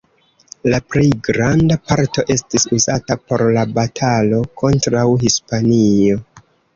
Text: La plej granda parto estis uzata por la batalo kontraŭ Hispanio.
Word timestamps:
La 0.73 0.77
plej 0.93 1.09
granda 1.25 1.75
parto 1.91 2.23
estis 2.35 2.65
uzata 2.77 3.17
por 3.31 3.43
la 3.57 3.65
batalo 3.75 4.39
kontraŭ 4.63 5.05
Hispanio. 5.25 6.19